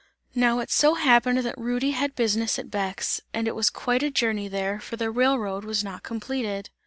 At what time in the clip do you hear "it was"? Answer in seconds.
3.47-3.69